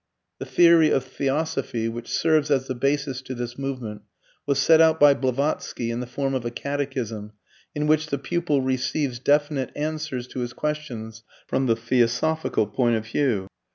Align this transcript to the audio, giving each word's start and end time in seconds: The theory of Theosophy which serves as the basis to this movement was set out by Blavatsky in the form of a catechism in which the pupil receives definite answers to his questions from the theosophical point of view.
The 0.39 0.47
theory 0.47 0.89
of 0.89 1.03
Theosophy 1.03 1.87
which 1.87 2.07
serves 2.09 2.49
as 2.49 2.65
the 2.65 2.73
basis 2.73 3.21
to 3.21 3.35
this 3.35 3.59
movement 3.59 4.01
was 4.47 4.57
set 4.57 4.81
out 4.81 4.99
by 4.99 5.13
Blavatsky 5.13 5.91
in 5.91 5.99
the 5.99 6.07
form 6.07 6.33
of 6.33 6.43
a 6.43 6.49
catechism 6.49 7.33
in 7.75 7.85
which 7.85 8.07
the 8.07 8.17
pupil 8.17 8.63
receives 8.63 9.19
definite 9.19 9.71
answers 9.75 10.25
to 10.29 10.39
his 10.39 10.53
questions 10.53 11.21
from 11.45 11.67
the 11.67 11.75
theosophical 11.75 12.65
point 12.65 12.95
of 12.95 13.05
view. 13.05 13.45